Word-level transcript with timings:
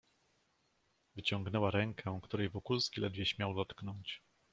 "Wyciągnęła 1.15 1.71
rękę, 1.71 2.19
której 2.23 2.49
Wokulski 2.49 3.01
ledwie 3.01 3.25
śmiał 3.25 3.53
dotknąć." 3.55 4.21